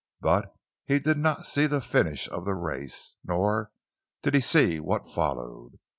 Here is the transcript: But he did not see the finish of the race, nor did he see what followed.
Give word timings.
But 0.19 0.51
he 0.87 0.97
did 0.97 1.19
not 1.19 1.45
see 1.45 1.67
the 1.67 1.79
finish 1.79 2.27
of 2.29 2.43
the 2.43 2.55
race, 2.55 3.17
nor 3.23 3.69
did 4.23 4.33
he 4.33 4.41
see 4.41 4.79
what 4.79 5.07
followed. 5.07 5.77